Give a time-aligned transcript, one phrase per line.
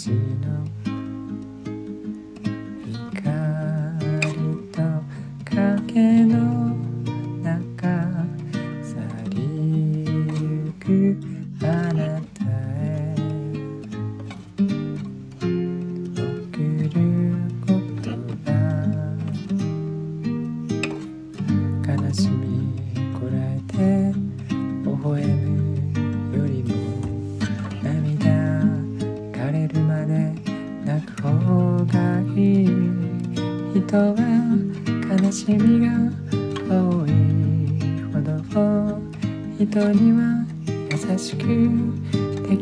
[0.00, 0.79] 街の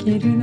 [0.08, 0.37] で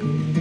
[0.00, 0.39] 送る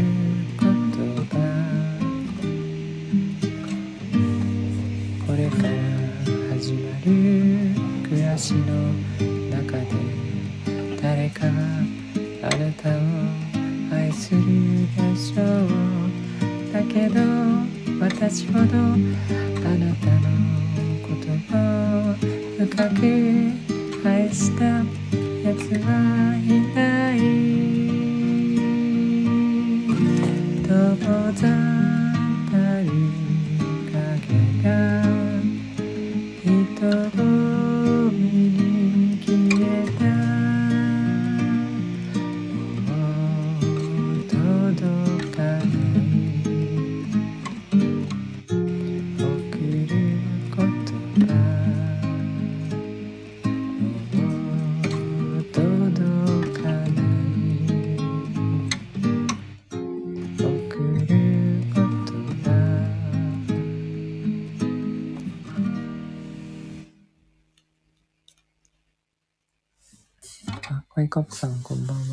[71.19, 72.03] カップさん、こんばんは。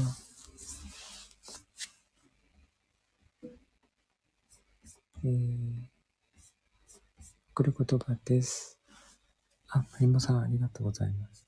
[5.25, 5.71] えー、
[7.53, 8.81] 送る言葉です。
[9.69, 11.47] あ、マリモさん、ありがとうございます。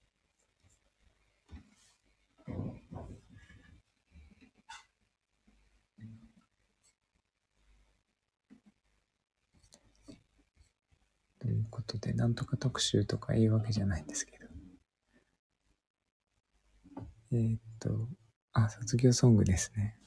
[11.40, 14.37] ということで、なんとか特集とかいいわけじゃないんですけど。
[17.30, 18.08] えーっと、
[18.52, 19.98] あ、卒業ソングですね。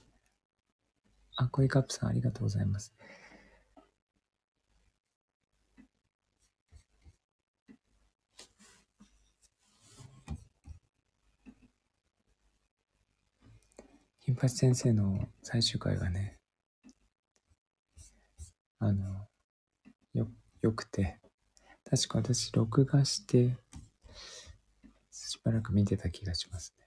[1.36, 2.94] あ、コイカップさんありがとうございます。
[14.24, 16.38] 金八先生の最終回がね、
[18.80, 19.28] あの、
[20.14, 20.28] よ、
[20.62, 21.20] よくて、
[21.90, 23.58] 確か私録画して、
[25.12, 26.81] しばらく見てた気がしますね。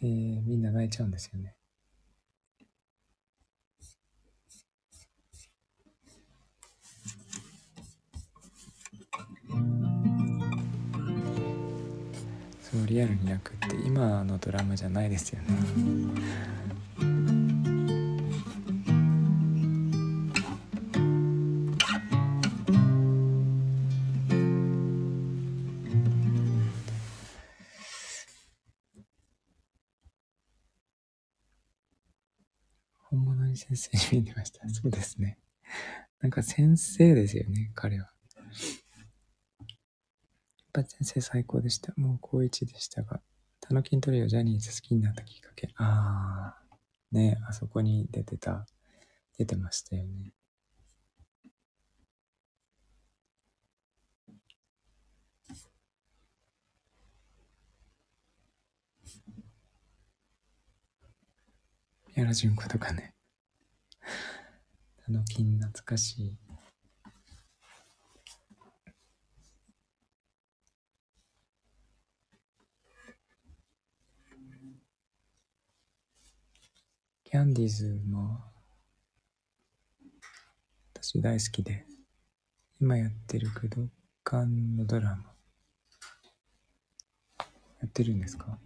[0.00, 1.54] えー、みんな泣いちゃうんですよね。
[12.70, 15.48] そうリアルに泣くって今のドラマじゃないですよね
[33.78, 34.68] 先生に見てました。
[34.68, 35.38] そうですね。
[36.20, 38.10] なんか先生ですよね、彼は。
[40.82, 41.92] ぱ先生最高でした。
[41.96, 43.20] もう高一でしたが、
[43.60, 45.70] タノキントリオジャニーズ好きになったきっかけ。
[45.76, 48.66] あー、ね、あそこに出てた、
[49.36, 50.32] 出てましたよね。
[62.16, 63.17] 宮原純子とかね。
[65.04, 66.38] タノキン懐かしい。
[77.24, 78.40] キャンディーズも
[80.94, 81.84] 私大好きで、
[82.80, 83.82] 今やってる武道
[84.24, 85.34] 館のドラマ、
[87.80, 88.58] やってるんですか？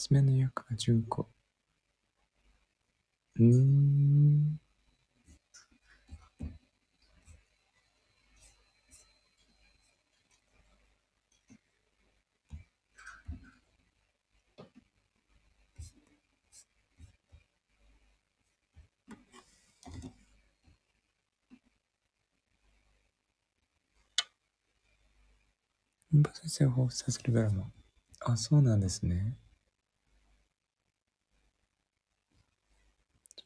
[0.00, 1.28] 爪の役は純子。
[3.36, 4.58] うーん。
[26.10, 27.70] 文法先生を彷彿させるドラマ。
[28.20, 28.80] あ、そうなん。
[28.80, 29.36] ですね。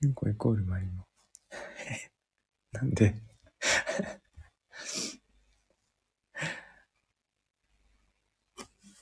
[0.05, 1.07] 純子イコールマリモ。
[2.73, 2.91] なん。
[2.91, 3.15] で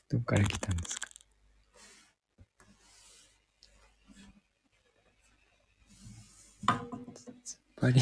[0.08, 0.76] どっから来たん。
[0.76, 1.08] ですか
[6.69, 6.81] 突っ
[7.81, 8.00] 張り、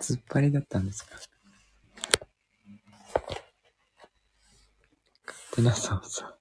[0.00, 0.86] 突っ張りだったん。
[0.86, 1.20] ですかっ
[5.52, 6.36] てなささ。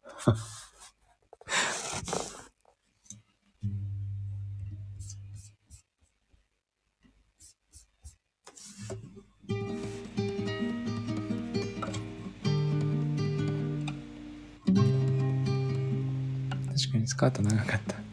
[17.06, 18.05] スカート長かった。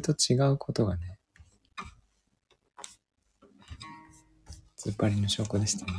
[0.00, 1.18] 通と違うことがね、
[4.78, 5.92] 突っ張りの証拠でしたね。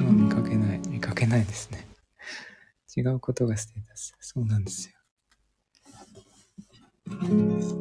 [0.00, 1.86] 見かけない、見かけないですね。
[2.96, 4.14] 違うことがステータス。
[4.20, 4.99] そうなんですよ。
[7.30, 7.79] 時が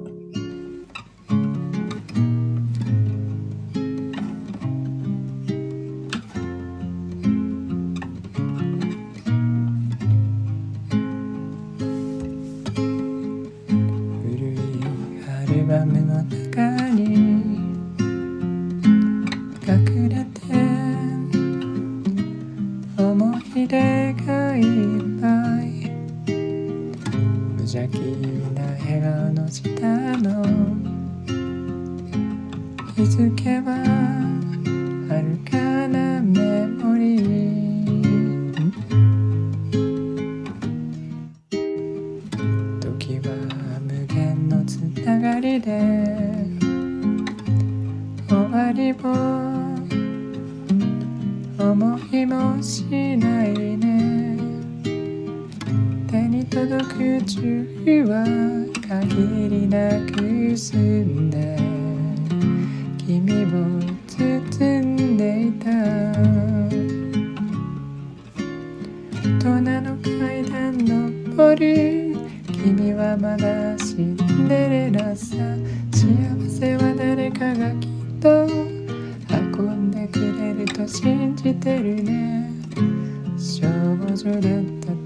[84.30, 84.99] 来るの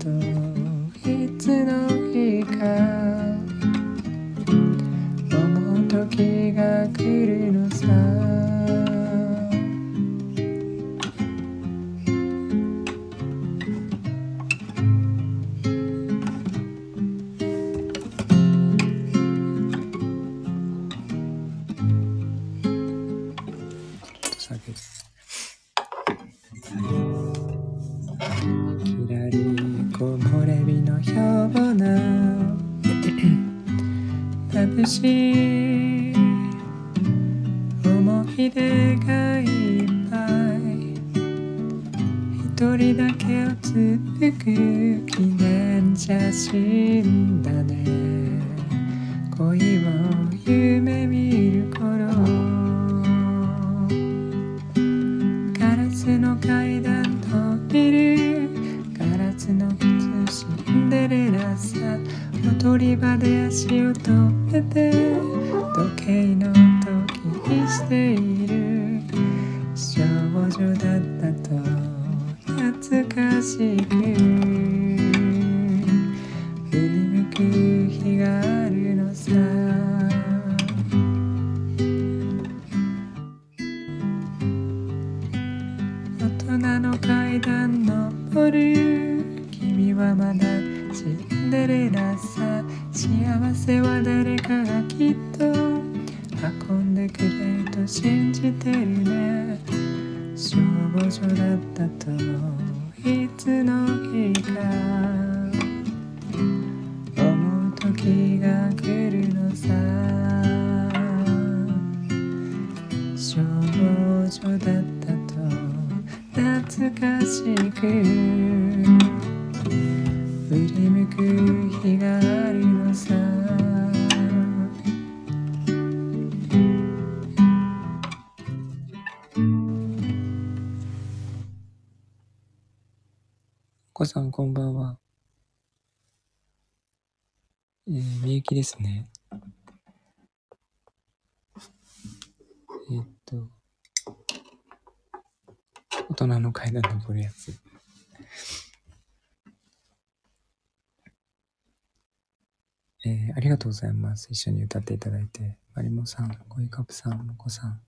[153.53, 154.27] がとうございます。
[154.31, 155.57] 一緒に歌っていただいて。
[155.75, 157.79] マリモさん、コイカプさん、モコさん、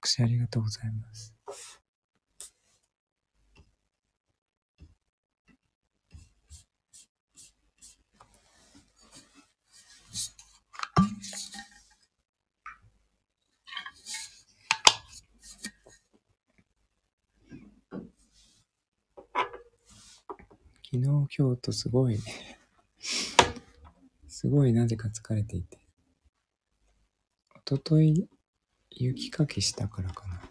[0.00, 1.34] 拍手ありがとうございます。
[20.90, 22.18] 昨日、今日とすごい、
[24.44, 25.78] すごいなぜか疲れていて。
[27.64, 28.28] 一昨日
[28.90, 30.42] 雪かきしたからかな。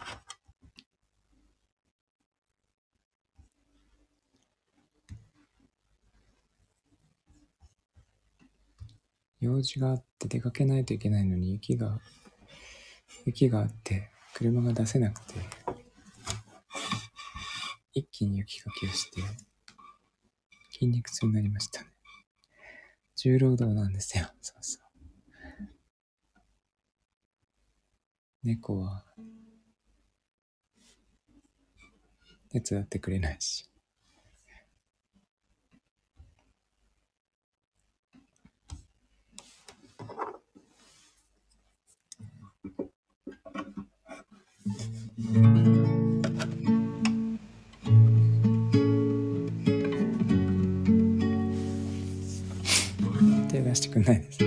[9.38, 12.00] 用事があって出かけないといけないのに雪が、
[13.26, 15.34] 雪があって車が出せなくて、
[17.92, 19.22] 一気に雪かきをして、
[20.72, 21.93] 筋肉痛になりましたね。
[23.24, 24.26] 重労働なんですよ。
[24.42, 24.84] そうそう。
[28.42, 29.02] 猫は
[32.50, 33.64] 手伝ってくれないし。
[53.74, 54.38] 出してくんないです。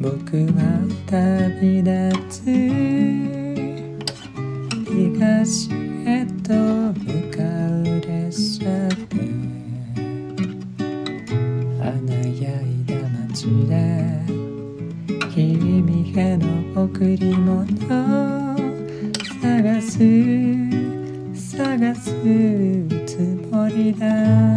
[0.00, 0.60] 僕は
[1.06, 1.92] 旅立
[2.28, 2.44] つ
[4.86, 5.81] 東
[17.02, 17.66] り物
[19.40, 19.98] 探す
[21.56, 22.10] 探す
[23.06, 23.18] つ
[23.50, 24.51] もりだ。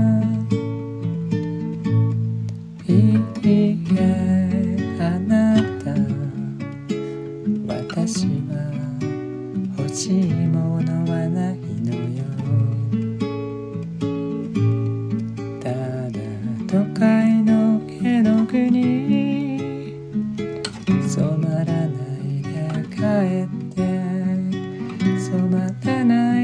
[25.65, 26.34] 染まらな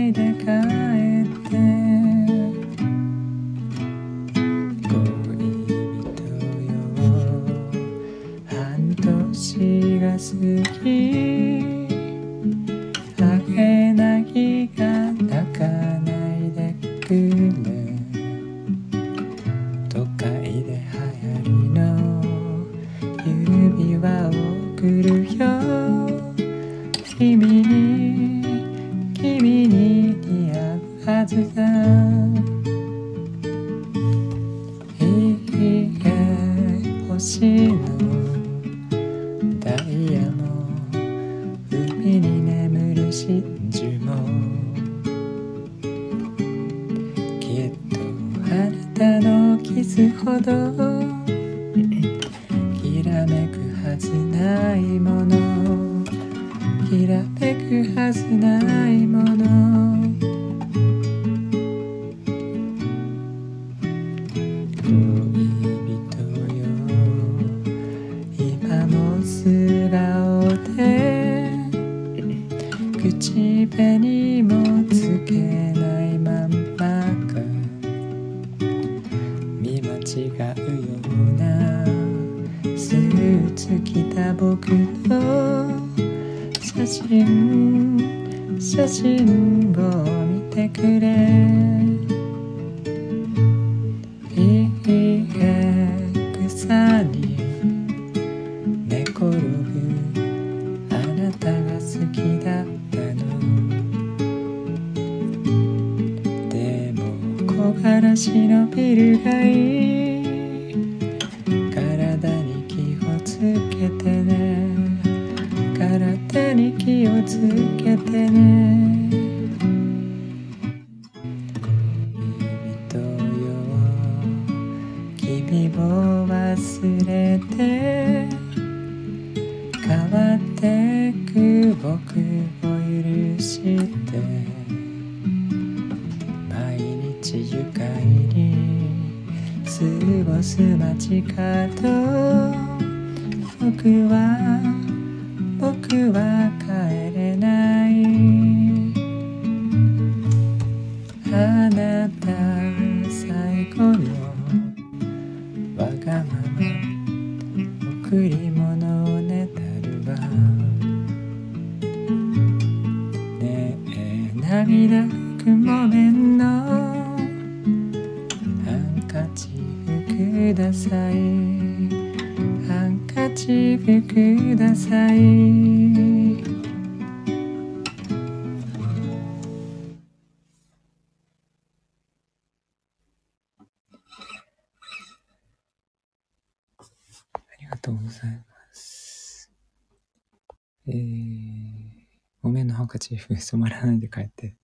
[193.11, 194.55] めんのハンカチーフ 染まらないで帰って。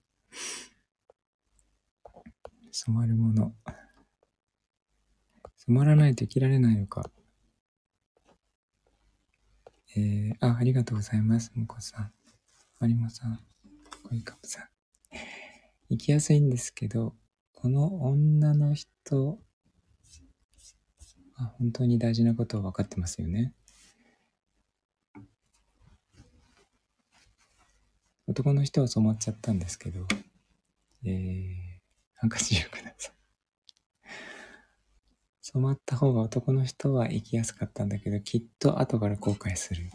[2.72, 3.56] 染まるもの。
[5.56, 7.10] 染まらないと生きられないのか。
[9.96, 11.52] えー、あ、ありがとうございます。
[11.56, 12.14] もこさん。
[12.80, 13.40] まりもさん。
[14.04, 14.70] こいかもさん。
[15.90, 17.16] 生きやすいんですけど、
[17.54, 19.40] この女の人、
[21.36, 23.54] あ本当に大事なことを分かってますよね。
[28.38, 30.06] 男の人は染まっちゃったんですけど、
[31.04, 31.54] えー、
[32.18, 33.14] ハンカチーフください。
[35.42, 39.90] 染まった方が男の人は生きやすかったんだけど、きっと後から後悔する。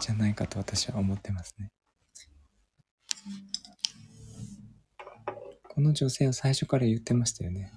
[0.00, 1.70] じゃないかと私は思ってますね。
[5.66, 7.72] この女性は最初から言ってましたよね。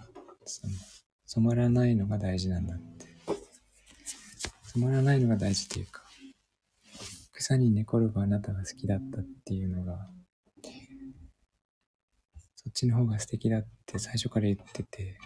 [1.26, 3.09] 染まらないのが大事なんだって。
[4.74, 6.04] 染まらないのが大事っていうか、
[7.32, 10.10] 草に寝転ぶあなたが好きだったっていうのが、
[12.56, 15.18] そっちの方が素敵だって最初から言ってて、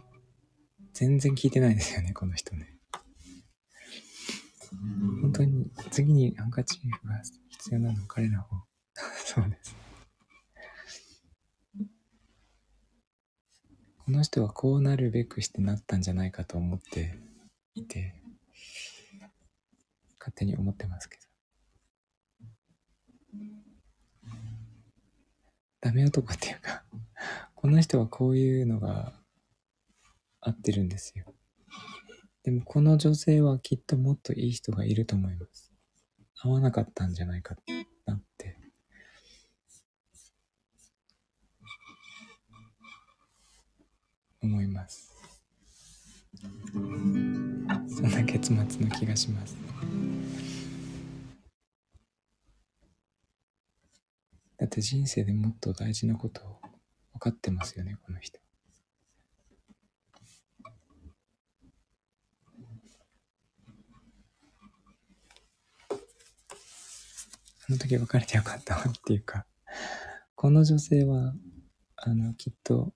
[0.94, 2.78] 全然聞いてないですよね、この人ね。
[5.22, 8.56] 本当に次にハンカチーフが必要なのは彼の方。
[9.26, 9.76] そうです。
[14.06, 17.20] この人はこうなるべくしてなったんじゃないかと思って
[17.74, 18.23] いて、
[20.24, 21.24] 勝手に思ってますけど。
[25.82, 26.86] ダメ男っていうか、
[27.56, 29.12] この人はこういうのが
[30.40, 31.26] 合ってるんですよ。
[32.44, 35.74] でもこの女性はきっともっといい人がいると思います。
[36.42, 37.58] 合わなかったんじゃないか
[38.06, 38.58] なって。
[44.42, 45.14] 思います。
[47.96, 49.56] そんな結末の気がします。
[54.58, 56.60] だって人生でもっと大事なことを
[57.14, 58.40] 分かってますよね、この人。
[67.66, 69.46] あの時別れてよかったっていうか、
[70.36, 71.34] この女性は、
[71.96, 72.94] あの、きっと、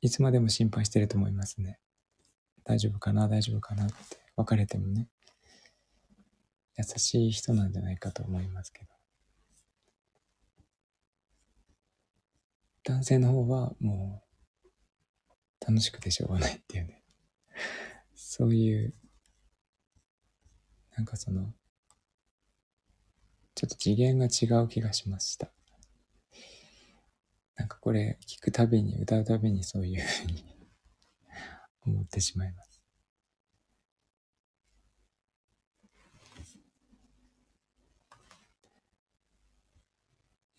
[0.00, 1.78] いつまでも心配してると思いますね。
[2.64, 3.94] 大丈夫かな大丈夫かなって。
[4.36, 5.08] 別れてもね。
[6.78, 8.92] 優しい人なんじゃないかと思いますけど。
[12.84, 14.24] 男性の方はも
[15.60, 17.02] う楽しくてしょうがないっていうね。
[18.14, 18.94] そういう、
[20.96, 21.54] なんかその、
[23.54, 25.52] ちょっと次元が違う気がしました。
[27.54, 30.51] なんかこれ聞くたびに、歌うたびにそういうふうに
[31.86, 32.82] 思ってしまいます。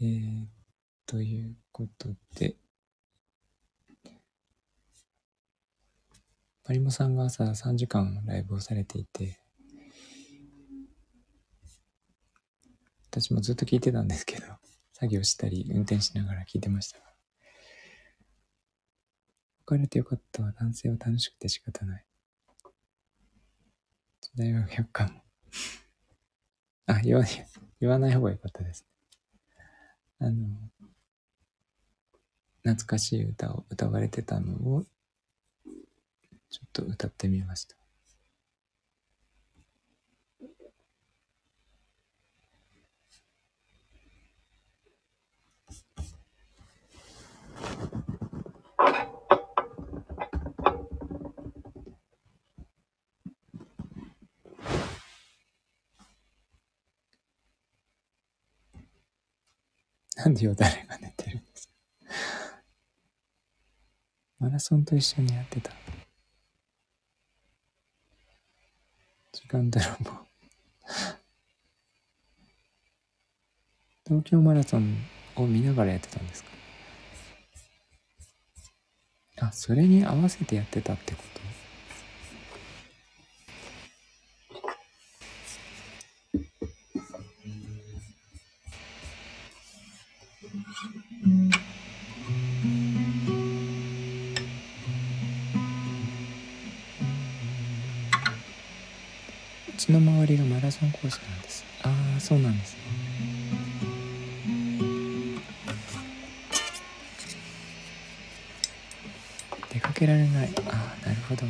[0.01, 0.45] えー、
[1.05, 2.57] ということで、
[6.67, 9.39] マリモさんが朝3時間ライブをされていて、
[13.11, 14.47] 私もずっと聞いてたんですけど、
[14.93, 17.12] 作業したり運転しながら聞いてました
[19.65, 20.51] 別れてよかったわ。
[20.51, 22.05] 男性は楽しくて仕方ない。
[24.35, 25.21] 大学百科も。
[26.87, 27.47] あ、言わない、
[27.79, 28.85] 言わない方がよかったです
[30.19, 30.71] あの、
[32.63, 34.85] 懐かしい歌を歌われてたのを、
[36.49, 37.82] ちょっと歌ってみました。
[60.23, 61.73] なんでよだれが寝てるんですか？
[64.39, 65.71] マラソンと一緒にやってた。
[69.33, 70.11] 時間泥棒。
[74.05, 74.97] 東京マラソン
[75.35, 76.49] を見ながらやってたんですか？
[79.47, 81.41] あ、それに合わせてやってたってこと？
[99.83, 101.65] ちの周りがマラソンコースなんです。
[101.83, 102.79] ああそうなんですね。
[109.73, 110.49] 出かけられない。
[110.67, 111.45] ああなるほど。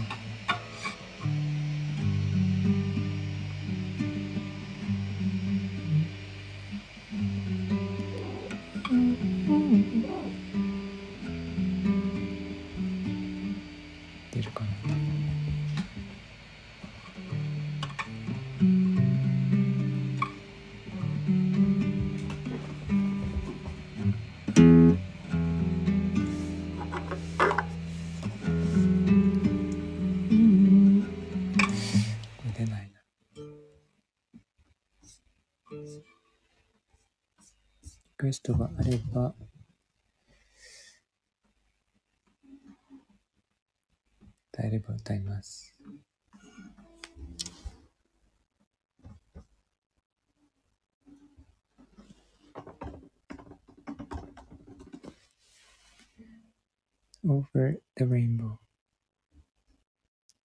[57.96, 58.58] The Rainbow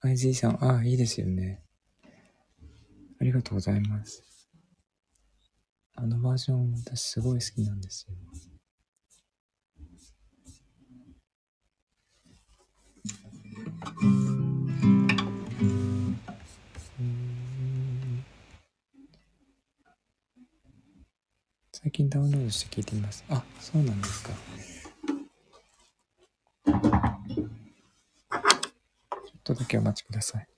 [0.04, 1.60] IZ さん、ああ、いいですよね。
[3.20, 4.22] ありがとうございます。
[5.96, 8.14] あのバージョン私すごい好きなんですよ。
[21.72, 23.24] 最近ダウンロードして聞いてみます。
[23.28, 24.30] あ、そうなんですか。
[29.42, 30.57] ちょお待ちください。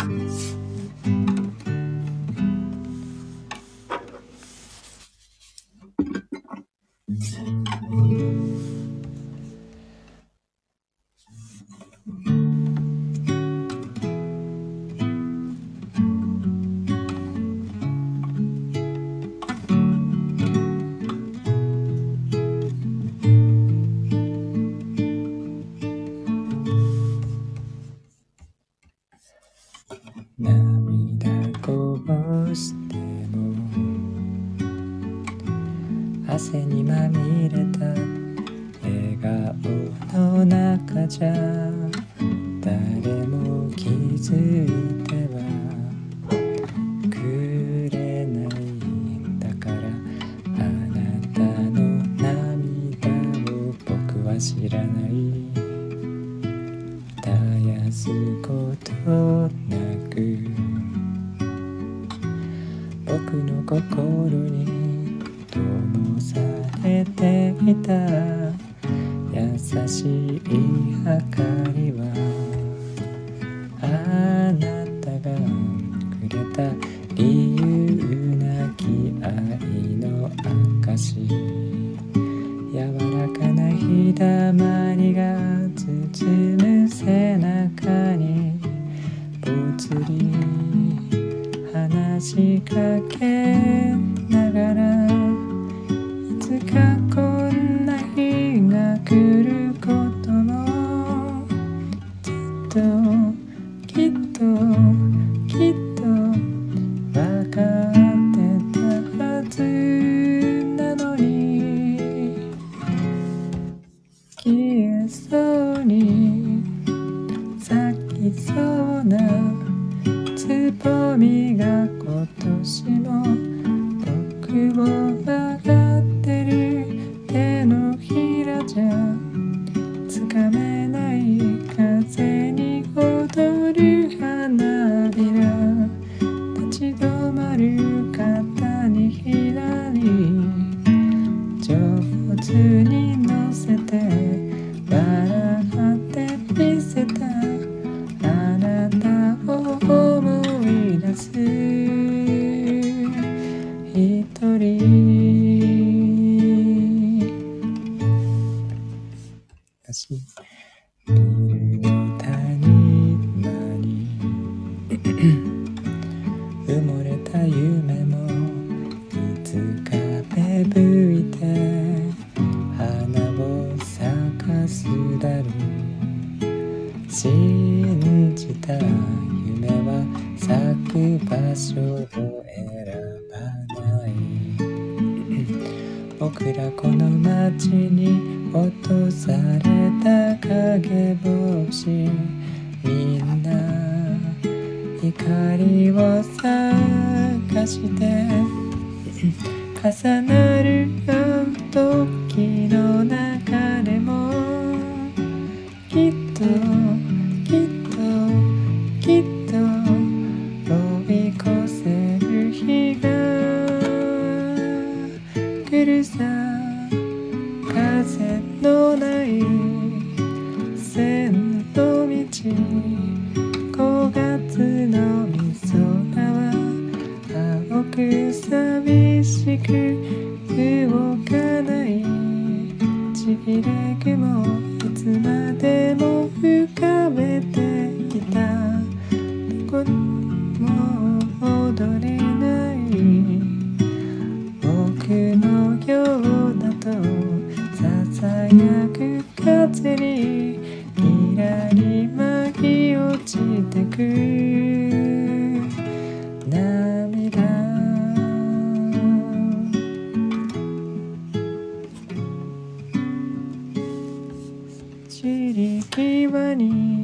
[266.55, 267.00] り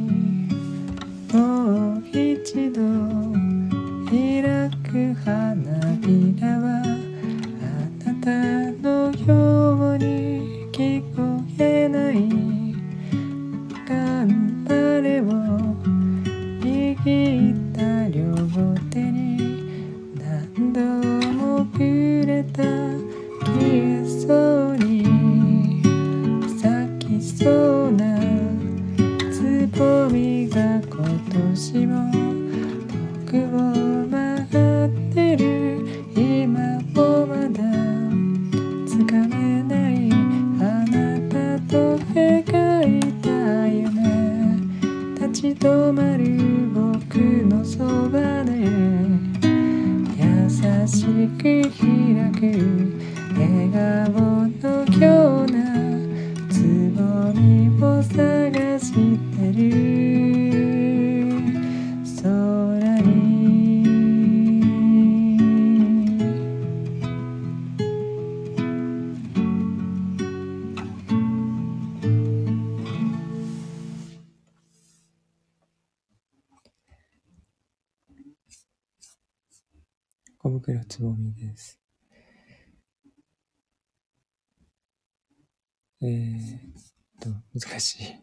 [87.78, 88.16] 難しい。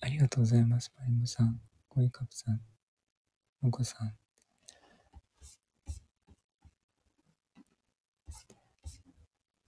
[0.00, 0.92] ありがとうございます。
[0.98, 2.60] マリモさん、コイカプさん、
[3.60, 4.16] もこさん。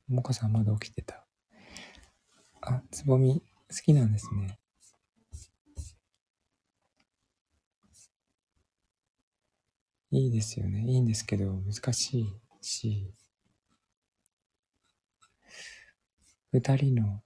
[0.08, 1.24] もこさんまだ起きてた。
[2.62, 4.58] あ、つぼみ好きなんですね。
[10.10, 10.84] いいですよね。
[10.84, 12.26] いいんですけど、難しい
[12.60, 13.14] し、
[16.50, 17.21] 二人の、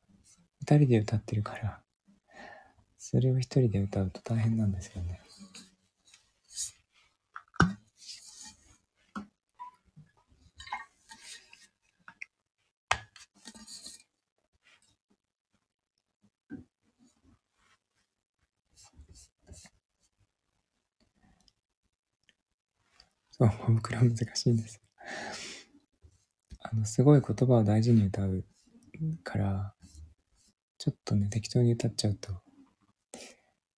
[0.66, 1.80] 二人で歌ってるから、
[2.98, 5.20] それを一人で歌うと大変なんですよね。
[23.30, 24.82] そう、小袋難しいんです。
[26.58, 28.44] あの、すごい言葉を大事に歌う
[29.22, 29.75] から、
[30.86, 32.32] ちょっとね、適当に歌っちゃうと、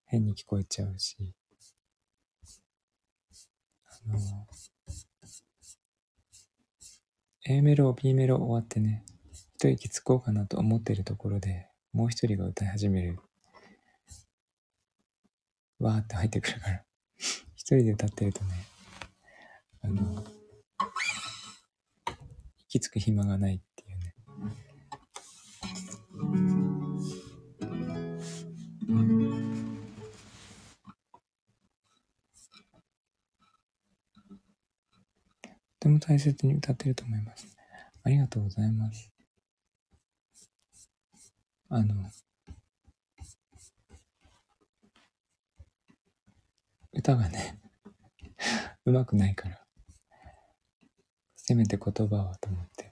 [0.08, 1.34] 変に聞こえちゃうし、
[3.86, 4.20] あの、
[7.46, 9.06] A メロ、B メロ終わってね、
[9.56, 13.18] 一息つこうかなと思ってるところで、もう一人が歌い始める。
[15.80, 16.84] わーって入ってくるから、
[17.56, 18.66] 一人で歌ってるとね、
[19.82, 20.26] あの、
[22.68, 24.67] 息つく暇がないっていうね。
[35.98, 37.48] も大切に歌ってると思います。
[38.04, 39.12] ありがとうございます。
[41.70, 41.96] あの、
[46.94, 47.60] 歌がね、
[48.86, 49.66] うまくないから、
[51.36, 52.87] せめて言葉はと思って。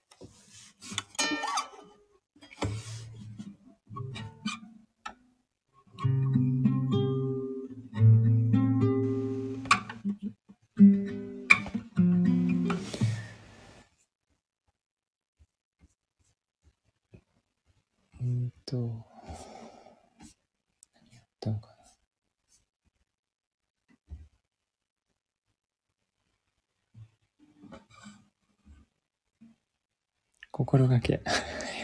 [30.76, 31.22] 心がけ。
[31.26, 31.30] あ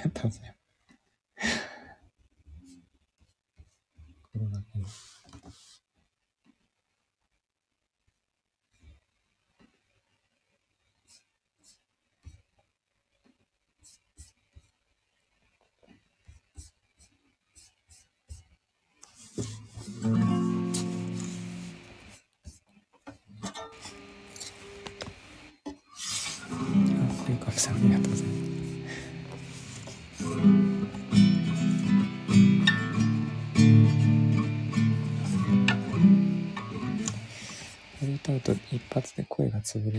[0.04, 0.61] りがとうございます。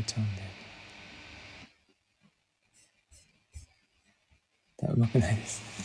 [0.02, 0.52] れちゃうんだよね。
[4.94, 5.62] うまくないです。
[5.80, 5.81] あ、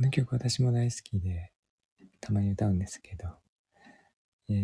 [0.00, 1.52] この曲私も大好きで、
[2.22, 3.28] たまに歌うんですけど、
[4.48, 4.56] えー、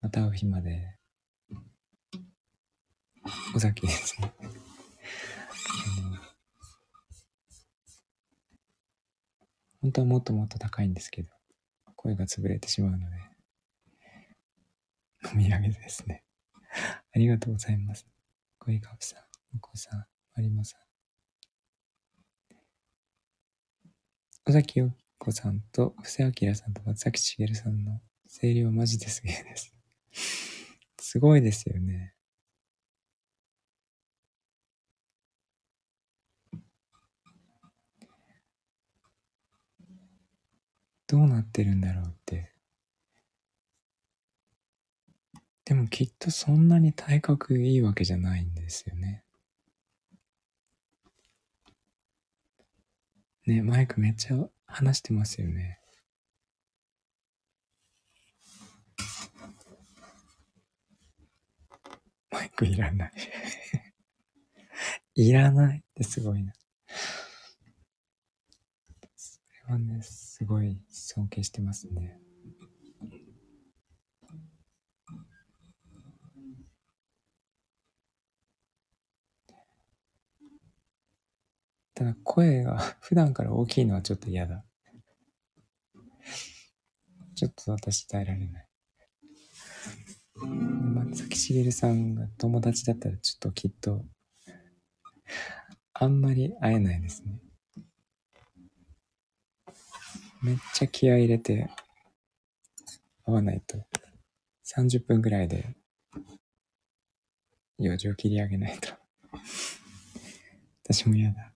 [0.00, 0.98] また会う日まで、
[3.54, 4.32] 尾崎ですね。
[9.80, 11.28] 本当はもっともっと高いんですけど、
[11.94, 13.06] 声が潰れてしまうので、
[15.26, 16.24] お土産ですね。
[17.14, 18.04] ありがとうございます。
[18.58, 19.20] 小井かぶさん、
[19.56, 20.06] お子さん、ま
[20.42, 20.91] りもさん。
[24.44, 28.00] 尾崎よ子さんと布施明さんと松崎しげるさんの
[28.40, 29.72] 声量マジですげえです。
[30.98, 32.12] すごいですよね。
[41.06, 42.52] どうなってるんだろうって。
[45.64, 49.21] でもきっとそんなに体格いいわけじゃないんですよね。
[53.46, 54.36] ね、マイクめっちゃ
[54.66, 55.80] 話してますよね。
[62.30, 63.12] マイクいらない。
[65.16, 66.52] いらないってすごいな。
[69.16, 72.21] それはね、すごい尊敬してますね。
[82.02, 84.64] ただ声が 普段から大きいのはちょっと嫌だ。
[87.36, 88.68] ちょっと私耐えられない。
[90.34, 94.04] 松崎しげるさんが友達だったらちょっときっと
[95.92, 97.40] あんまり会えないですね。
[100.42, 101.70] めっちゃ気合入れて
[103.24, 103.86] 会わないと
[104.64, 105.76] 30分ぐらいで
[107.78, 108.92] 用事を切り上げないと
[110.82, 111.54] 私も嫌だ。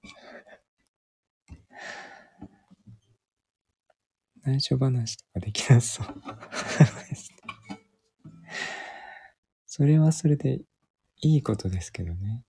[4.47, 6.07] 内緒話とかできなそう。
[9.67, 10.61] それはそれで
[11.21, 12.45] いいことですけどね。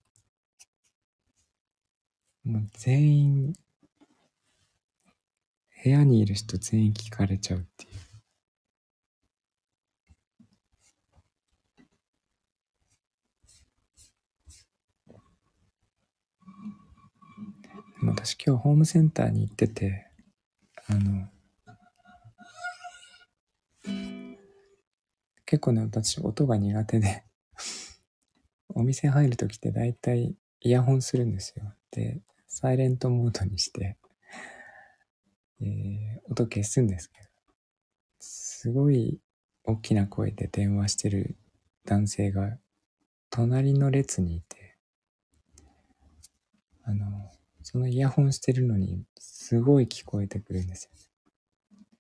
[2.43, 3.53] もう全員、
[5.83, 7.89] 部屋にいる人全員聞かれちゃうっていう。
[18.03, 20.11] 私今日ホームセンターに行ってて、
[20.85, 21.27] あの、
[25.47, 27.23] 結構ね、私音が苦手で、
[28.75, 31.73] お店入るときって大体イヤホンするんですよ。
[31.89, 33.97] で、サイレントモードにして、
[35.61, 37.29] えー音消すんですけど、
[38.19, 39.21] すごい
[39.63, 41.37] 大きな声で電話してる
[41.85, 42.57] 男性が
[43.29, 44.77] 隣の列にいて、
[46.83, 47.31] あの、
[47.63, 51.95] そのイヤホンしてるのにすごい聞こえてくるんですよね。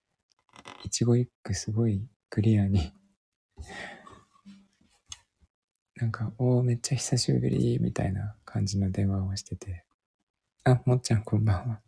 [0.83, 2.91] 一語一句すごいクリアに
[5.95, 9.83] なんか、おー、めっちゃ久しぶり、みたいな感じの電話をしてて。
[10.63, 11.81] あ、もっちゃんこんばんは。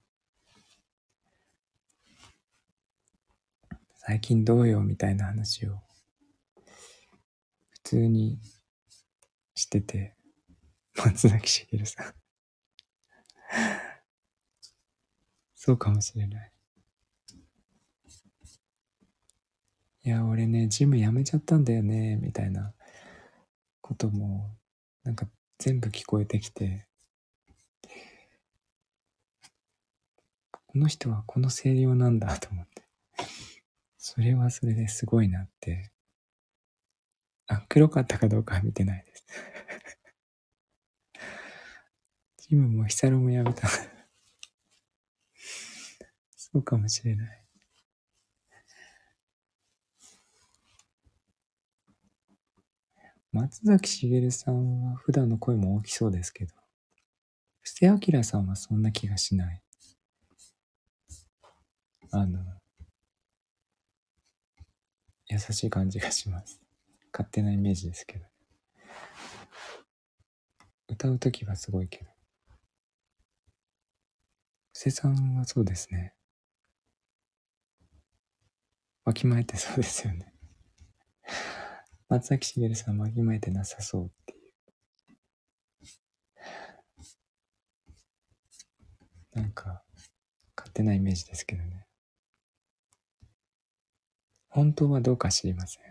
[3.98, 5.80] 最近どうよ、みたいな話を、
[7.70, 8.40] 普通に
[9.54, 10.16] してて、
[10.96, 12.14] 松崎しげるさん。
[15.54, 16.52] そうかもしれない。
[20.04, 22.74] いや、俺ね、ジム辞めちゃったんだよね、みたいな
[23.82, 24.56] ことも、
[25.04, 25.28] なんか
[25.58, 26.88] 全部聞こえてきて、
[30.52, 32.84] この人はこの声量なんだと思って。
[33.98, 35.92] それはそれですごいなって。
[37.48, 39.26] あ、黒かったかどうかは見てないです。
[42.48, 43.68] ジムもヒサロもやめた。
[46.36, 47.39] そうかもしれない。
[53.32, 56.54] 松崎しげるさんは普段の声も大きそうですけど、
[57.62, 59.62] 布施明さんはそんな気がしない。
[62.12, 62.40] あの、
[65.28, 66.60] 優しい感じがします。
[67.14, 68.26] 勝手なイメージですけど。
[70.88, 72.10] 歌うときはすごいけど。
[74.74, 76.16] 布施さんはそうですね。
[79.06, 80.34] わきまえてそうですよね。
[82.10, 84.36] 松崎しげるさんわきまえてなさそうってい
[89.36, 89.40] う。
[89.40, 89.84] なんか、
[90.58, 91.86] 勝手なイメージですけどね。
[94.50, 95.84] 本当はどうか知りません。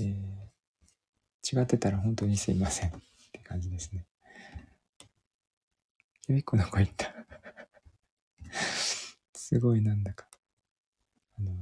[0.00, 2.92] えー、違ってたら本当にすいませんっ
[3.30, 4.04] て感じですね。
[6.26, 7.12] ゆいこの子言った。
[9.34, 10.26] すごいなんだか。
[11.36, 11.52] あの、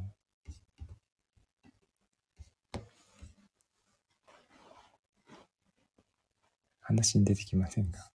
[6.81, 8.09] 話に出てきませんが。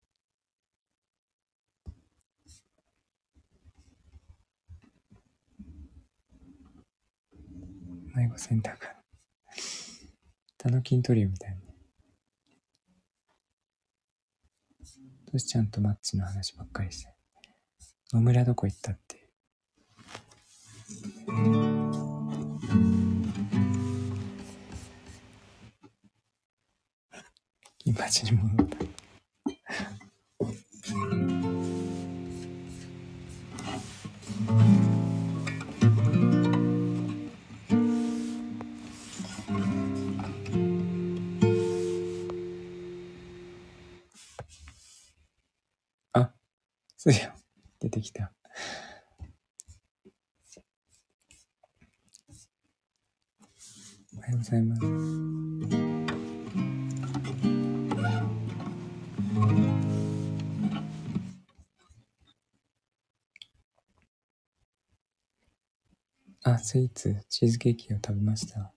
[8.14, 8.96] 迷子センターが、
[10.56, 11.67] タノキントリオみたいに。
[15.30, 17.14] トシちゃんとマッチの話ばっかりして。
[18.14, 19.28] 野村どこ行ったっていう。
[27.76, 28.78] 金八に戻った。
[47.98, 48.32] 出てきた。
[54.16, 54.82] おはようございます。
[66.44, 68.72] あ、スイーツ、チーズケーキを食べました。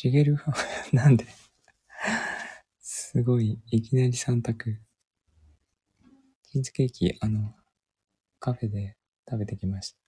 [0.00, 0.54] しげるは、
[0.94, 1.26] なんで？
[2.80, 4.80] すごい、いきなり3択。
[6.44, 7.54] チーズケーキ、あの、
[8.38, 8.96] カフェで
[9.28, 9.98] 食べてきました。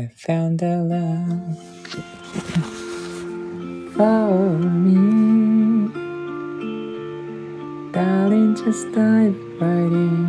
[0.00, 1.58] I found a love
[3.94, 5.92] for me.
[7.92, 10.24] Darling, just dive right in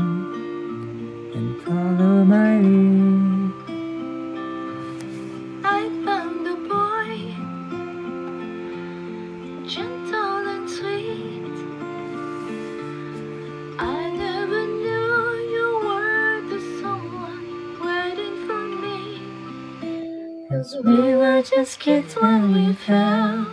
[1.35, 3.00] and follow my lead.
[21.81, 23.50] Kids when we fell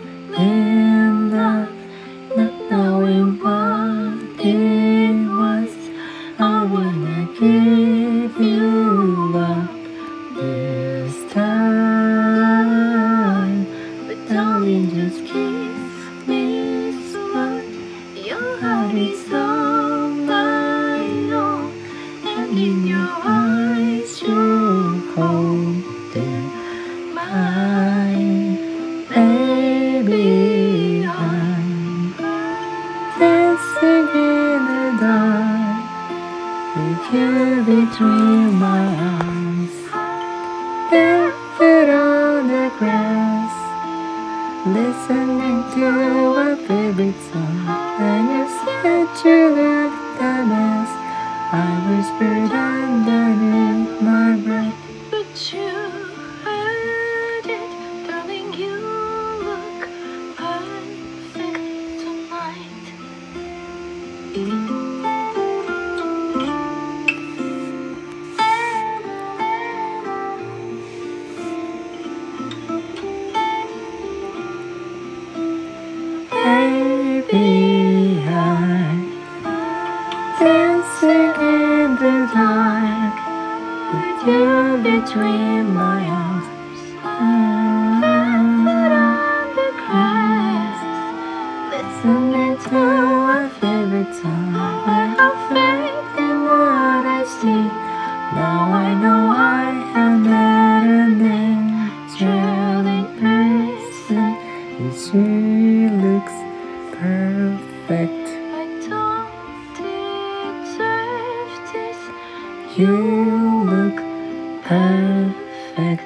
[114.89, 116.01] perfect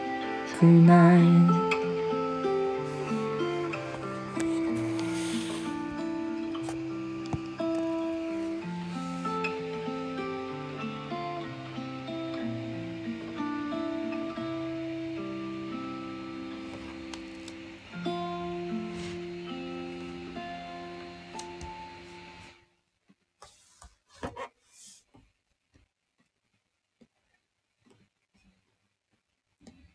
[0.59, 1.82] tonight.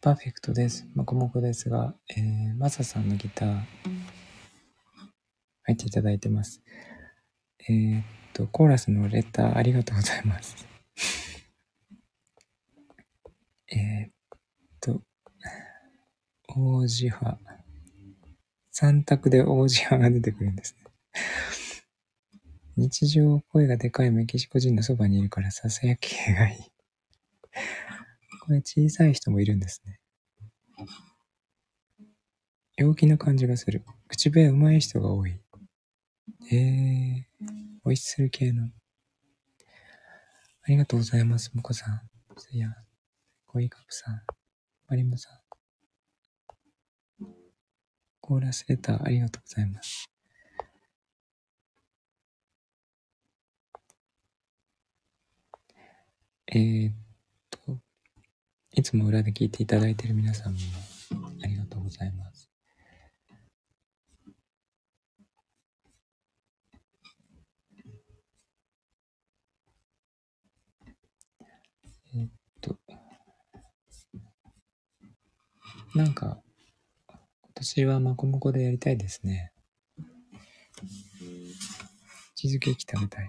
[0.08, 0.86] パーフェクトです。
[0.94, 3.60] まこもこですが、えー、マサさんのギター、
[5.64, 6.62] 入っていただいてます。
[7.68, 10.66] えーっと、コーラスのレターありがとうございます。
[13.70, 14.12] えーっ
[14.80, 15.02] と、
[16.56, 17.38] 王子派。
[18.70, 20.90] 三択で王子派が出てくるんですね。
[22.78, 26.56] 日常声がでかいメキシコ人のそばにいるからささやきがいい。
[28.46, 29.97] これ小さい人もいるんですね。
[32.78, 33.82] 陽気な感じがする。
[34.06, 35.40] 口笛上手い人が多い。
[36.52, 37.48] えー、
[37.82, 38.66] ホイッスル系の。
[40.62, 42.00] ありがとうございます、もこさん。
[42.36, 42.68] すや、
[43.48, 44.22] コイカプさん、
[44.88, 45.28] マリモさ
[47.20, 47.26] ん。
[48.20, 50.08] コーラスレターありがとうございます。
[56.54, 56.94] えーっ
[57.50, 57.80] と、
[58.70, 60.58] いつも裏で聞いていただいている皆さんも
[61.42, 62.27] ありがとうございます。
[75.98, 76.38] なんか、
[77.08, 77.18] 今
[77.54, 79.50] 年はマコモコでやりたいですね。
[82.36, 83.28] チーズケーキ食べたい。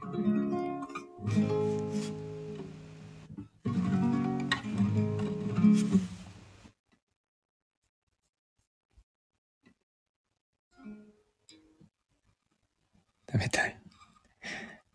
[13.31, 13.81] 食べたい。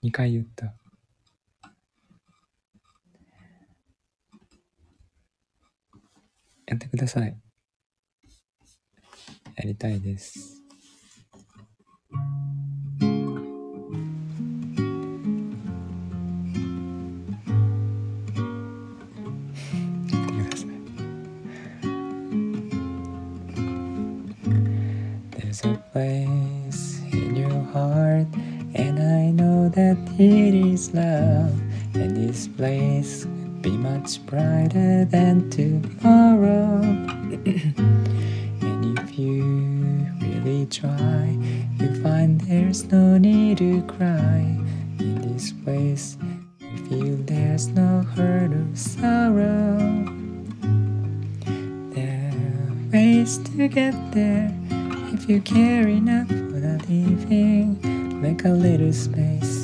[0.04, 0.66] 2回言った。
[6.66, 7.43] やってください。
[9.55, 10.61] やりたいです。
[20.11, 20.69] やってください。
[25.31, 28.27] There's a place in your heart,
[28.75, 31.53] and I know that it is love.
[31.95, 36.81] And this place could be much brighter than tomorrow.
[40.44, 41.38] really try,
[41.78, 44.58] you find there's no need to cry.
[44.98, 46.18] In this place,
[46.60, 49.78] you feel there's no hurt or sorrow.
[51.94, 54.54] There are ways to get there
[55.14, 58.20] if you care enough for the living.
[58.20, 59.63] Make a little space,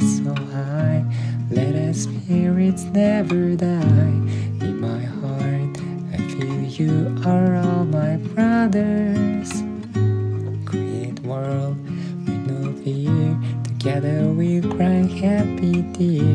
[0.00, 1.04] so high.
[1.50, 4.16] Let our spirits never die.
[4.60, 5.78] In my heart,
[6.12, 9.50] I feel you are all my brothers.
[10.64, 11.76] Create world
[12.26, 13.38] with no fear.
[13.64, 16.33] Together we cry happy tears.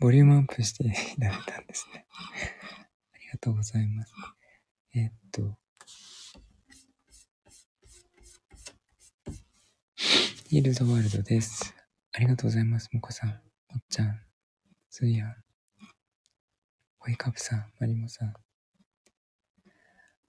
[0.00, 2.04] ボリュームアップしていただいたんですね。
[3.14, 4.12] ありがとうございます。
[4.94, 5.56] えーっと、
[10.50, 11.74] ヒールドワールドです。
[12.12, 12.90] ありがとうございます。
[12.92, 13.34] もこさん、も
[13.78, 14.20] っちゃん、
[14.90, 15.34] つーやん、
[16.98, 18.34] ホイカプさん、マリモさん。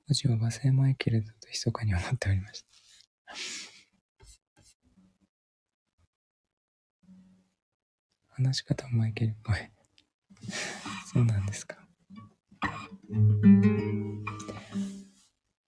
[0.08, 3.75] 文字は忘れマイケルだと密かに思っておりました。
[8.36, 9.56] 話し方マイケルっぽい。
[11.14, 11.78] そうなんですか。
[12.62, 12.68] あ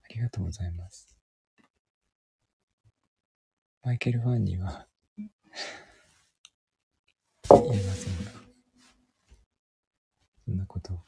[0.09, 1.15] りがとうございます。
[3.83, 5.27] マイケルファンには 言
[7.57, 8.31] えませんが、
[10.43, 10.99] そんなことを。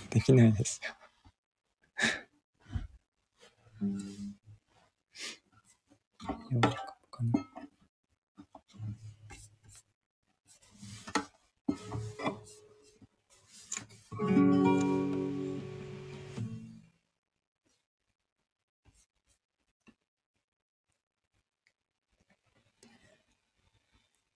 [0.10, 0.94] できないですよ。
[6.50, 6.60] よう
[7.10, 7.44] かな。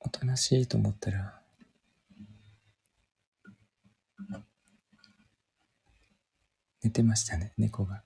[0.00, 1.41] おとなしいと思ったら、
[6.82, 8.02] 寝てましたね、猫が。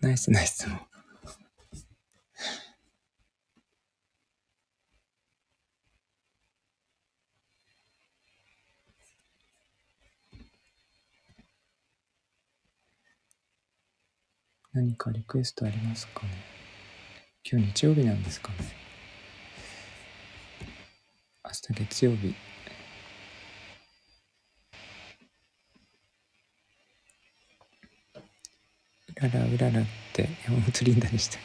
[0.00, 0.78] ナイスナイスも。
[14.72, 16.30] 何かリクエストありますかね？
[17.44, 18.56] 今日日曜日なんですかね
[21.44, 22.34] 明日月曜日。
[29.28, 31.40] ららうららって山本リンダでしたっ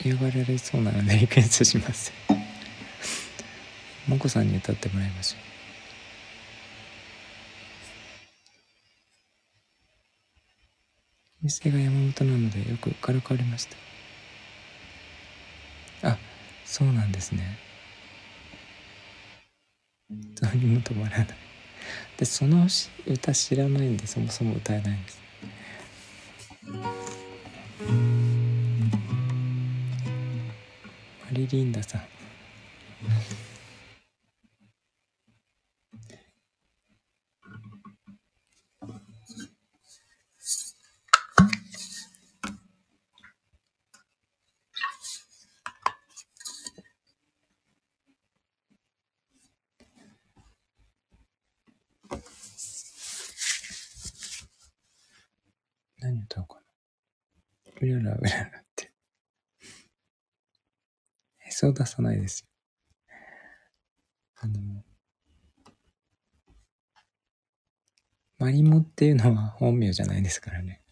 [0.00, 0.08] け？
[0.08, 2.12] 嫌がられそうなのでリクエストします。
[4.08, 5.40] もこさんに歌ってもらいましょう。
[11.44, 13.76] 店が山本なのでよくからかわれました。
[16.72, 17.58] そうなんですね。
[20.08, 21.26] どうにも止まらない。
[22.16, 22.66] でその
[23.06, 25.20] 歌知らないんでそもそも歌えないんです。
[31.26, 32.02] マリリンダさん
[56.02, 56.60] 何歌おうかな
[57.80, 58.92] うららうららって
[61.38, 62.48] へそ出さないですよ。
[64.36, 64.84] あの
[68.38, 70.82] マリモっていうのは本名じゃないですからね。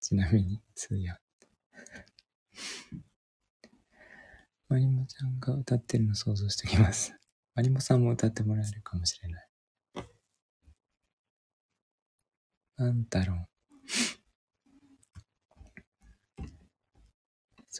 [0.00, 1.18] ちなみにそういや
[4.68, 7.14] マリモちゃんが歌ってるの想像しておきます。
[7.54, 9.48] マリモさんも歌ってもらえるかもしれない。
[12.76, 13.48] なんだろう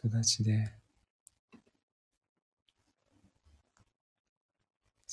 [0.07, 0.73] 育ちで、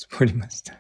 [0.09, 0.73] 絞りました。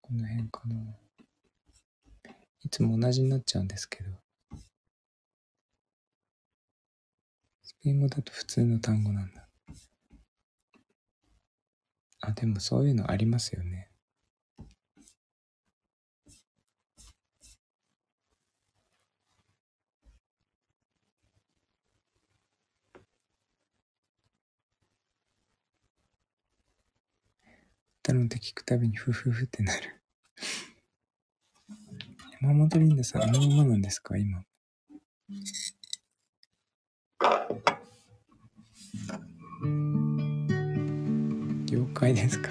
[0.00, 0.74] この辺かな。
[2.64, 4.21] いつも同じになっちゃうんですけど。
[7.82, 9.48] ペイン語だと普通の単語なんだ。
[12.20, 13.88] あ、でもそういうのありますよね。
[28.04, 30.00] 歌のって聞くたびにフフフってなる。
[32.40, 34.44] 山本リンダさん、あのままなんですか今。
[41.70, 42.50] 了解ですか？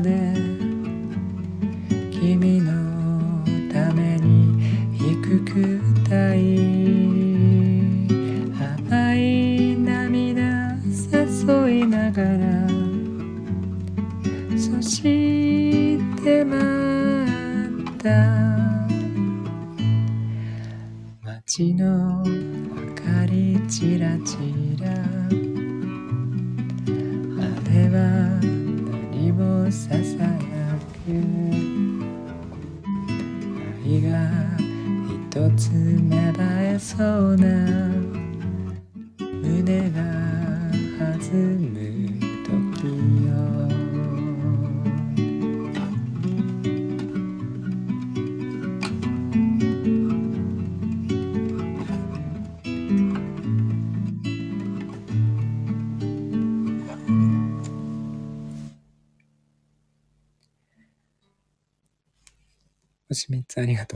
[0.00, 0.43] で。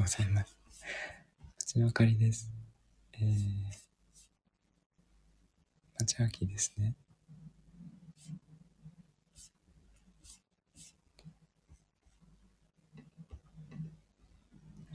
[0.09, 0.57] ざいます。
[1.59, 2.51] 町の明かりです。
[3.15, 3.27] えー、
[6.01, 6.97] 町秋ですね。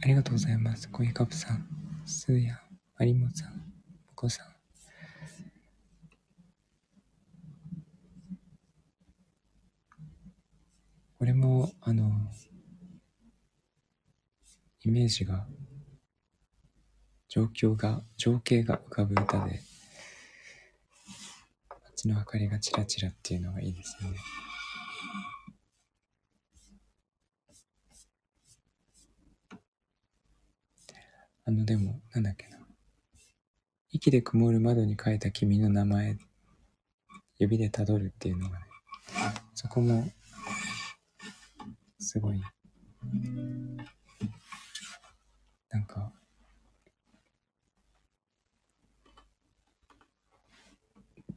[0.01, 0.89] ありがとうございます。
[0.89, 1.65] コイカプさん、
[2.05, 2.57] スーヤン、
[2.97, 3.61] マリモさん、モ
[4.15, 4.47] コさん。
[11.17, 12.11] これも、あの、
[14.85, 15.47] イメージが、
[17.29, 19.61] 状況が、情景が浮かぶ歌で、
[21.85, 24.17] 街の明かりがチラチラっていうのがいいですよね。
[31.45, 32.57] あの、でも、なんだっけな。
[33.89, 36.17] 息で曇る窓に書いた君の名前、
[37.37, 38.65] 指でたどるっていうのがね、
[39.53, 40.11] そこも、
[41.99, 42.41] すごい、
[45.73, 46.13] なんか、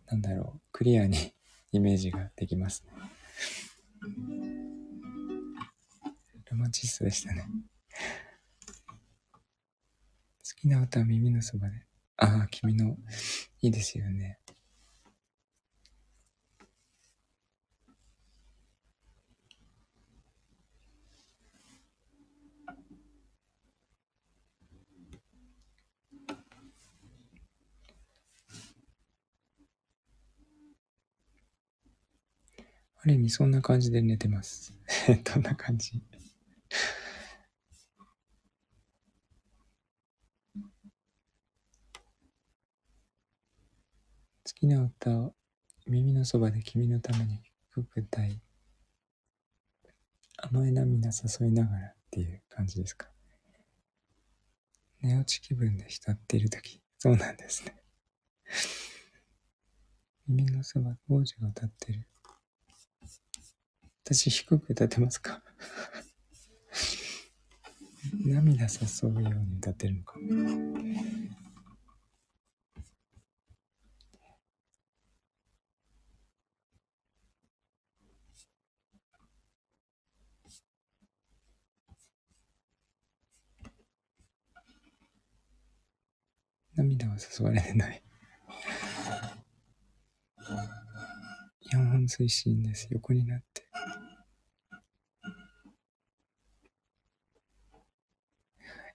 [0.09, 1.35] なんだろう、クリアに
[1.73, 2.93] イメージができますね。
[6.51, 7.47] ロマンチストでしたね。
[10.47, 11.87] 好きな歌は耳のそばで。
[12.19, 12.99] ああ、君の、
[13.63, 14.39] いいですよね。
[33.07, 34.75] る意味そんな感じで寝てます。
[35.35, 36.03] どんな感じ？
[44.45, 45.35] 好きな歌を
[45.87, 47.41] 耳のそばで君のために
[47.71, 48.41] 低く歌い
[50.39, 53.09] 甘い涙誘いながらっていう感じですか？
[55.01, 57.77] 寝落ち気分で浸っているときそうなんですね。
[60.27, 62.07] 耳のそば王子が歌ってる。
[64.07, 65.43] 私低く歌ってますか？
[68.25, 70.15] 涙誘うように歌ってるのか
[86.77, 88.03] 涙は誘われてない。
[91.73, 92.89] 4本推進です。
[92.91, 93.67] 横になって。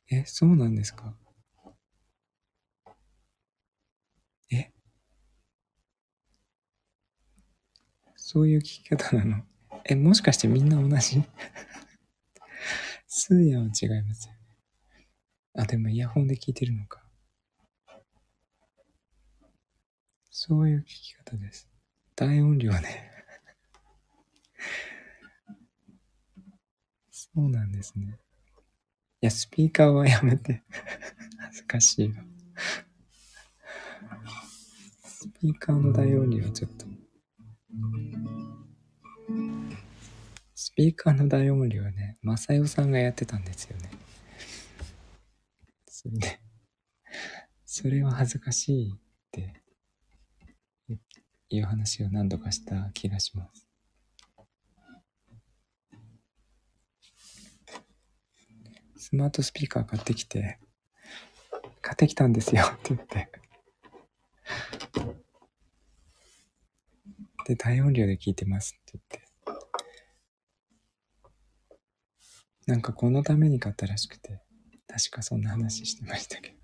[0.09, 1.15] え、そうなんですか？
[4.51, 4.71] え？
[8.15, 9.43] そういう聞き方なの？
[9.85, 11.23] え、もしかしてみんな同じ？
[13.07, 14.39] スーヤは違いますよね。
[15.55, 17.01] あ、でもイヤホンで聞いてるのか。
[20.29, 21.70] そういう聞き方です。
[22.21, 23.11] 大音量ね。
[27.09, 28.19] そうなんですね。
[29.21, 30.61] いや、スピーカーはやめて。
[31.39, 32.23] 恥ずかしいわ。
[35.03, 36.85] スピーカーの大音量はちょっと。
[40.53, 43.89] スピーカーの大音量はね、マサヨさんがやってたんですよね。
[45.87, 46.39] それで、
[47.65, 48.99] それは恥ずかしい
[51.55, 53.67] いう話を何度かした気がします。
[58.97, 60.59] スマートスピーカー買ってきて、
[61.81, 63.29] 買ってきたんですよ って言って。
[67.47, 69.31] で、大音量で聞いてますって言って。
[72.67, 74.39] なんかこのために買ったらしくて、
[74.87, 76.57] 確かそんな話してましたけど。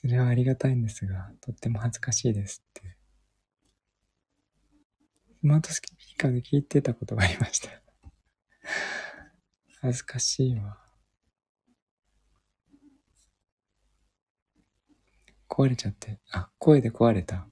[0.00, 2.96] それはありがたいんですが、とっても恥ずかしいですって。
[5.40, 7.68] スマートスピーカーで聞いてたことがありました。
[9.82, 10.78] 恥ずかしいわ。
[15.50, 16.18] 壊れちゃって。
[16.30, 17.46] あ、声で壊れた。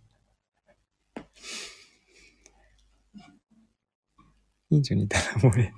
[4.71, 5.71] 近所にいたら漏れ。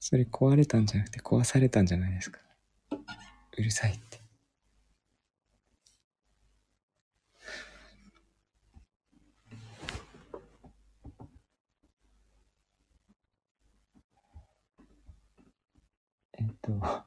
[0.00, 2.41] それ壊れたんじゃなくて壊されたんじゃないですか。
[3.58, 4.20] うるさいって。
[16.38, 17.04] えっと、あ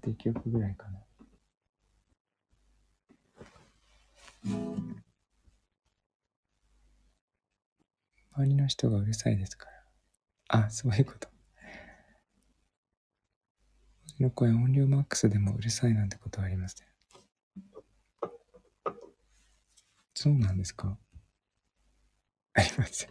[0.00, 1.00] と1曲ぐらいかな。
[8.36, 9.66] 周りの人がうるさいですか
[10.48, 10.64] ら。
[10.66, 11.39] あ、そういうこと。
[14.20, 16.86] の声音量マックスでもうるさいなんてことはありません。
[20.14, 20.98] そうなんですか？
[22.52, 23.10] ありません。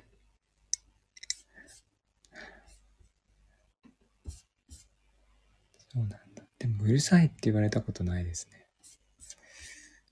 [5.91, 6.19] そうなんだ。
[6.59, 8.67] でもうるさいって言われたことないですね。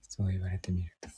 [0.09, 1.09] そう言われてみると。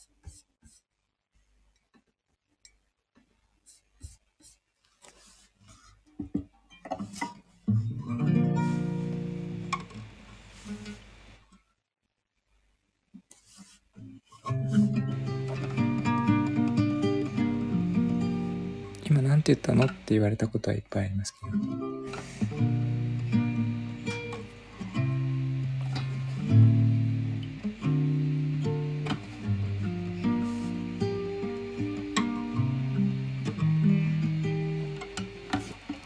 [19.50, 21.56] 今なんてたのって言われたことはいっぱいありますけど。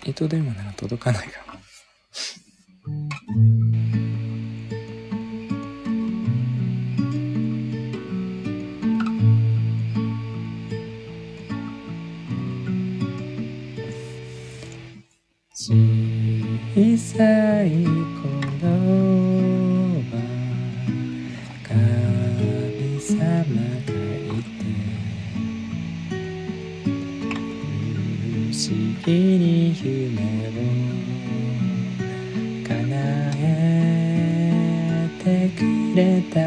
[0.07, 1.44] 糸電話なら届かないか
[28.67, 28.73] 思
[29.05, 30.65] 議に夢を
[32.67, 32.73] 叶
[33.37, 33.43] え
[35.23, 35.61] てく
[35.95, 36.41] れた。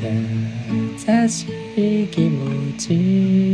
[0.00, 1.44] 優し
[1.76, 3.47] い気持ち。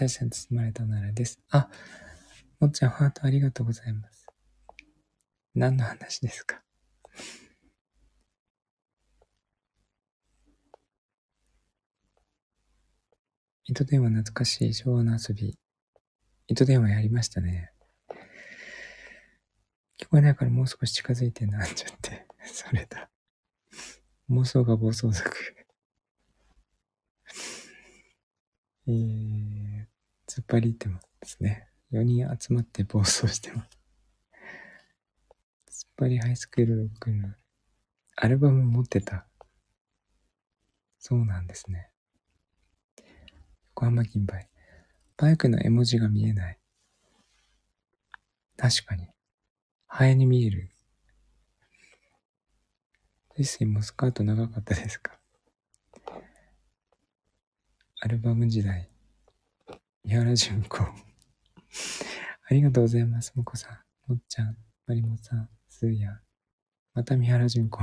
[0.00, 1.38] 優しさに包まれたならです。
[1.50, 1.68] あ、
[2.60, 4.26] もっちゃんハートありがとうございます。
[5.54, 6.62] 何の話ですか？
[13.64, 15.56] 糸電話懐かしい昭和の遊び。
[16.48, 17.70] 糸電話やりましたね。
[19.98, 22.26] 聞こえないからもう少し近づいてなんちゃって。
[22.52, 23.08] それだ。
[24.30, 25.36] 妄想が暴走族。
[28.88, 29.71] えー、
[30.34, 31.68] 突っ張りってますね。
[31.92, 33.66] 4人集まって暴走してま
[35.68, 35.84] す。
[35.84, 37.34] 突っ張りハイスクールロックの
[38.16, 39.26] アルバム持ってた。
[40.98, 41.90] そうなんですね。
[43.76, 44.48] 横浜金杯。
[45.18, 46.58] バイクの絵文字が見えない。
[48.56, 49.08] 確かに。
[49.86, 50.70] ハエに見える。
[53.36, 55.12] レッスンもスカート長かったですか
[58.00, 58.91] アルバム時代。
[60.04, 60.82] 三原純子。
[60.82, 63.32] ありがとうございます。
[63.36, 64.56] もこさん、もっちゃん、
[64.86, 66.20] まりもさん、すーや。
[66.92, 67.78] また三原純子。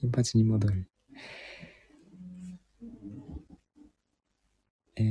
[0.00, 0.90] 金八に戻る。
[4.96, 5.02] え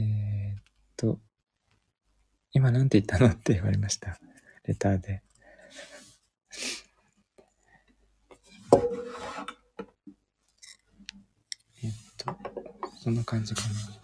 [0.58, 0.64] ー、っ
[0.98, 1.20] と、
[2.52, 4.20] 今なんて言ったのって言われました。
[4.64, 5.22] レターで。
[11.84, 12.36] えっと、
[13.00, 14.04] そんな感じかな。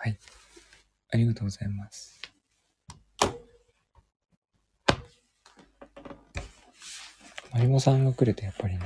[0.00, 0.18] はい。
[1.10, 2.20] ありがとうございます。
[7.52, 8.84] マリモさんが来るとやっぱりね、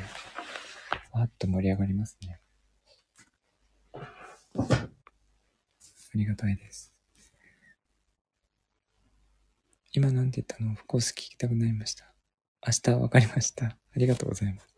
[1.12, 2.40] わーっと盛り上がりますね。
[4.54, 4.88] あ
[6.14, 6.94] りがたいです。
[9.92, 10.72] 今なんて言ったの？
[10.72, 12.14] オフコース聞きたくなりました。
[12.64, 13.66] 明日わかりました。
[13.66, 14.68] ありがとうございます。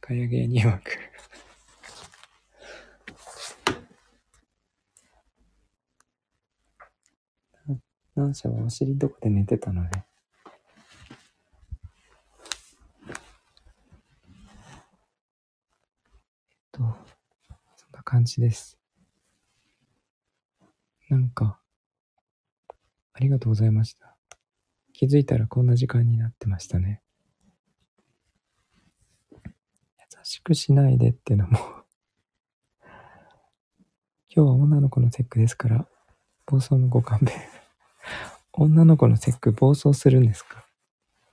[0.00, 0.48] かや芸
[8.14, 8.20] 人枠。
[8.20, 9.90] 何社はお尻どこで寝てたのね。
[13.06, 13.14] えっ
[16.72, 18.78] と、そんな感じです。
[21.10, 21.58] なんか、
[23.12, 24.16] ありがとうございました。
[24.92, 27.02] 気づいたらこんな時間になってましたね。
[29.32, 29.40] 優
[30.22, 31.58] しくしないでってのも
[34.36, 35.86] 今日は女の子の節句ですから、
[36.46, 37.63] 暴走のご勘弁。
[38.52, 40.66] 女の子の節句暴走するんですか？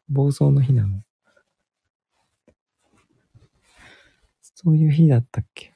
[0.09, 1.03] 暴走の日なの？
[4.41, 5.73] そういう日だったっけ？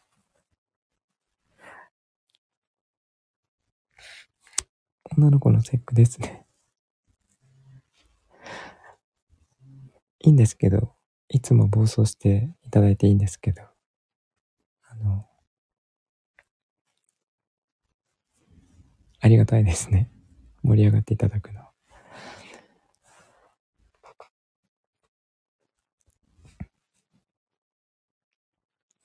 [5.17, 6.45] 女の子の節句ですね。
[10.19, 10.95] いいんですけど、
[11.29, 13.61] いつも暴走していただいていいんですけど、
[14.89, 15.27] あの、
[19.21, 20.09] ありがたいですね。
[20.65, 21.61] 盛り上がっていただくの。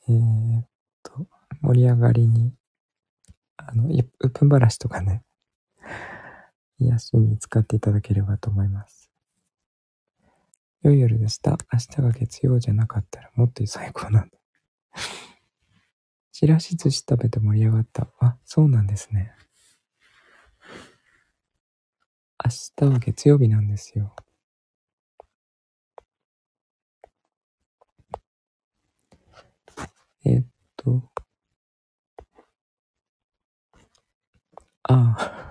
[0.09, 0.67] えー、っ
[1.03, 1.27] と、
[1.61, 2.55] 盛り上がりに、
[3.59, 5.23] あの、うっぷんばらしとかね、
[6.79, 9.11] 癒しに使っていただければと思います。
[10.83, 11.59] 良い夜でした。
[11.73, 14.39] 明日が月曜じゃなかったらもっと最高なんだ。
[16.33, 18.09] ちらし寿司食べて盛り上がった。
[18.19, 19.35] あ、そうなんですね。
[22.43, 22.51] 明
[22.89, 24.15] 日は月曜日なんですよ。
[30.25, 30.45] えっ
[30.77, 31.03] と。
[34.85, 35.51] ああ。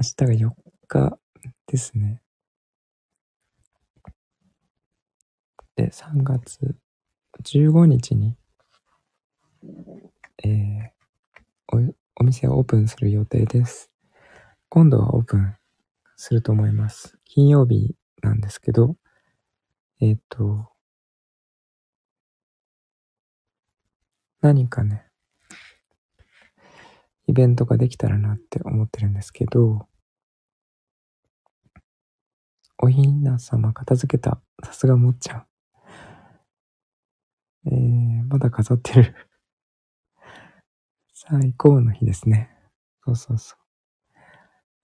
[0.00, 0.52] 明日が4
[0.88, 1.18] 日
[1.66, 2.22] ですね。
[5.76, 6.74] で、3月
[7.42, 8.36] 15日に、
[10.42, 10.92] えー
[11.68, 13.91] お、お店をオープンする予定です。
[14.74, 15.54] 今度はオープン
[16.16, 17.18] すると思います。
[17.26, 18.96] 金曜日なんですけど、
[20.00, 20.70] えっ、と、
[24.40, 25.04] 何かね、
[27.26, 29.88] イベントができたらなって思ってるんですけど、
[32.78, 34.40] おひな様片付けた。
[34.64, 35.46] さすがもっちゃん。
[37.66, 39.14] えー、まだ飾ってる。
[41.12, 42.48] 最高の日ですね。
[43.04, 43.61] そうそうそう。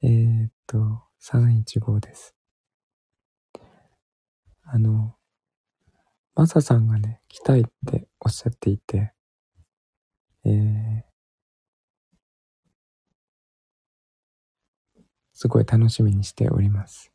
[0.02, 2.34] えー、っと、315です。
[4.62, 5.16] あの、
[6.36, 9.12] マサさんがね、来たいっておっしゃっていて、
[10.44, 11.02] えー、
[15.32, 17.10] すごい楽しみにしております。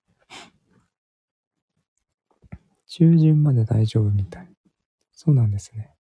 [2.88, 4.50] 中旬まで大丈夫みたい。
[5.14, 5.94] そうなんですね。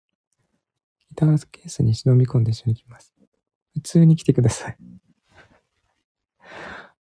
[1.11, 3.15] ギターケースに忍び込んで一緒に来ます。
[3.75, 4.77] 普通に来てください。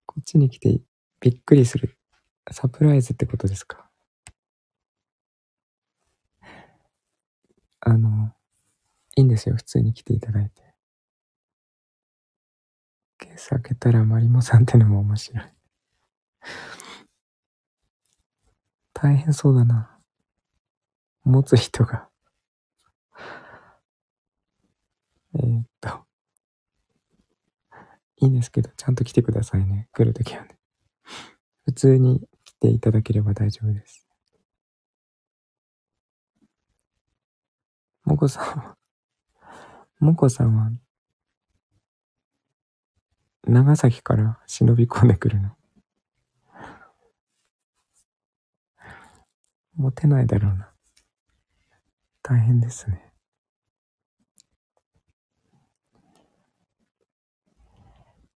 [0.05, 0.81] こっちに来て
[1.19, 1.97] びっくりする。
[2.51, 3.89] サプライズってことですか？
[7.81, 8.33] あの、
[9.15, 9.55] いいんですよ。
[9.55, 10.63] 普通に来ていただいて。
[13.19, 15.45] ケース開けたらマリモさんってのも面白い。
[18.93, 19.99] 大変そうだな。
[21.23, 22.09] 持つ人が。
[25.35, 26.06] えーっと。
[28.19, 29.89] いいんですけど、ちゃんと来てくださいね。
[29.93, 30.57] 来るときはね。
[31.65, 34.07] 普通に来ていただければ大丈夫です。
[38.03, 38.77] もこさんは、
[39.99, 40.71] もこさんは、
[43.43, 45.51] 長崎から忍び込んでくるの？
[49.75, 50.71] 持てないだろうな。
[52.23, 53.06] 大変ですね。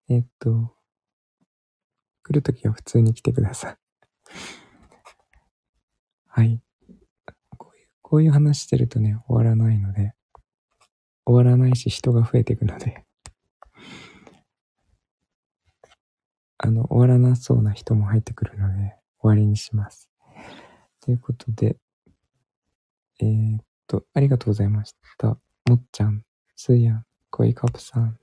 [0.10, 0.74] えっと、
[2.24, 3.78] 来るときは普通に来てください。
[6.26, 6.64] はい。
[7.58, 10.16] こういう、こういう話してるとね、終わらないので、
[11.26, 13.06] 終わらないし人が増えていくので、
[16.58, 20.10] あの、終わらなそうな人も入ってくるので、終わりにします。
[21.02, 21.78] ということで、
[23.20, 25.40] えー、っと、ありがとうございました。
[25.68, 26.26] もっちゃん、
[26.56, 28.20] すーやん、こいかぷさん、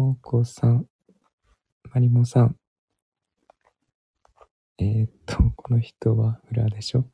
[0.00, 0.86] もこさん、
[1.92, 2.56] まりもさん。
[4.78, 7.02] えー、っと、この人は裏でしょ？
[7.02, 7.10] こ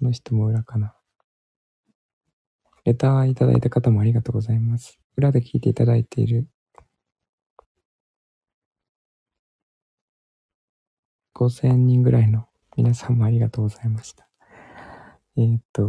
[0.00, 0.96] の人も裏かな？
[2.84, 4.98] レターいただいた方もありがとうございます。
[5.16, 6.48] 裏で聞いていただいている
[11.36, 12.46] 5000人ぐらいの
[12.76, 14.28] 皆さんもありがとうございました。
[15.36, 15.82] えーっと、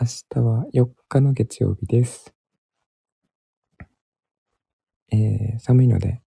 [0.00, 2.34] 明日は4日の月曜日です。
[5.10, 6.22] えー寒いので、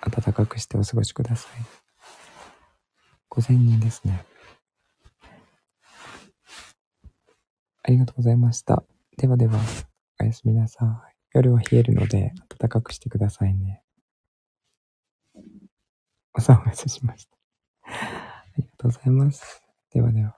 [0.00, 1.52] 暖かくしてお過ごしください。
[3.30, 4.24] 5000人ですね。
[7.82, 8.84] ありがとうございました。
[9.16, 9.58] ではでは、
[10.20, 11.14] おやすみなさい。
[11.32, 13.82] 夜は冷えるので、暖かくしてくださいね。
[16.34, 17.36] お騒がせしました。
[17.84, 19.62] ありがとうございます。
[19.92, 20.36] ではでは。